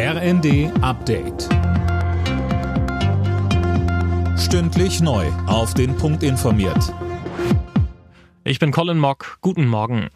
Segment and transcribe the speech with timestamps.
[0.00, 1.48] RND Update.
[4.38, 5.26] Stündlich neu.
[5.48, 6.94] Auf den Punkt informiert.
[8.44, 9.38] Ich bin Colin Mock.
[9.40, 10.06] Guten Morgen.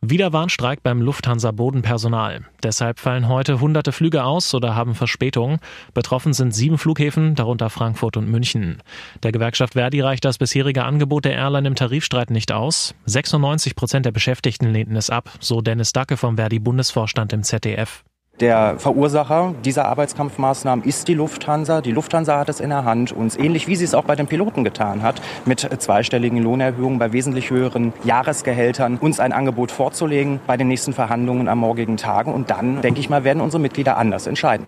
[0.00, 2.40] Wieder Warnstreik beim Lufthansa-Bodenpersonal.
[2.64, 5.60] Deshalb fallen heute hunderte Flüge aus oder haben Verspätung.
[5.94, 8.82] Betroffen sind sieben Flughäfen, darunter Frankfurt und München.
[9.22, 12.96] Der Gewerkschaft Verdi reicht das bisherige Angebot der Airline im Tarifstreit nicht aus.
[13.06, 18.02] 96 Prozent der Beschäftigten lehnten es ab, so Dennis Dacke vom Verdi-Bundesvorstand im ZDF.
[18.40, 21.82] Der Verursacher dieser Arbeitskampfmaßnahmen ist die Lufthansa.
[21.82, 24.28] Die Lufthansa hat es in der Hand, uns ähnlich wie sie es auch bei den
[24.28, 30.56] Piloten getan hat, mit zweistelligen Lohnerhöhungen bei wesentlich höheren Jahresgehältern uns ein Angebot vorzulegen bei
[30.56, 32.30] den nächsten Verhandlungen am morgigen Tage.
[32.30, 34.66] Und dann, denke ich mal, werden unsere Mitglieder anders entscheiden.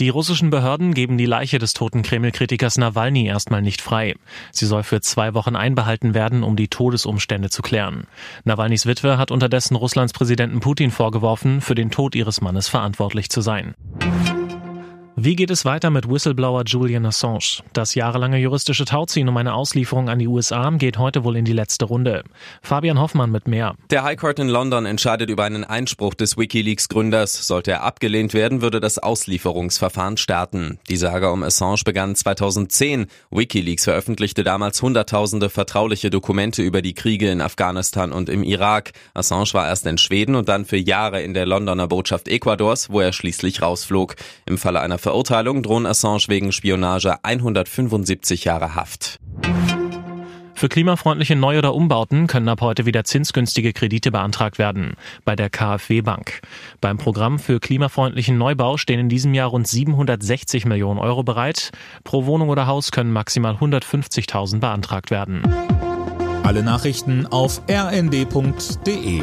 [0.00, 4.16] Die russischen Behörden geben die Leiche des toten Kreml-Kritikers Nawalny erstmal nicht frei.
[4.50, 8.08] Sie soll für zwei Wochen einbehalten werden, um die Todesumstände zu klären.
[8.42, 13.40] Nawalnys Witwe hat unterdessen Russlands Präsidenten Putin vorgeworfen, für den Tod ihres Mannes verantwortlich zu
[13.40, 13.74] sein.
[15.16, 17.62] Wie geht es weiter mit Whistleblower Julian Assange?
[17.72, 21.52] Das jahrelange juristische Tauziehen um eine Auslieferung an die USA geht heute wohl in die
[21.52, 22.24] letzte Runde.
[22.62, 23.76] Fabian Hoffmann mit mehr.
[23.90, 27.46] Der High Court in London entscheidet über einen Einspruch des Wikileaks-Gründers.
[27.46, 30.80] Sollte er abgelehnt werden, würde das Auslieferungsverfahren starten.
[30.88, 33.06] Die Sage um Assange begann 2010.
[33.30, 38.90] Wikileaks veröffentlichte damals hunderttausende vertrauliche Dokumente über die Kriege in Afghanistan und im Irak.
[39.14, 42.98] Assange war erst in Schweden und dann für Jahre in der Londoner Botschaft Ecuadors, wo
[42.98, 44.16] er schließlich rausflog.
[44.44, 49.18] Im Falle einer Verurteilung drohen Assange wegen Spionage 175 Jahre Haft.
[50.54, 54.94] Für klimafreundliche Neu- oder Umbauten können ab heute wieder zinsgünstige Kredite beantragt werden
[55.26, 56.40] bei der KfW Bank.
[56.80, 61.72] Beim Programm für klimafreundlichen Neubau stehen in diesem Jahr rund 760 Millionen Euro bereit.
[62.04, 65.42] Pro Wohnung oder Haus können maximal 150.000 beantragt werden.
[66.44, 69.22] Alle Nachrichten auf rnd.de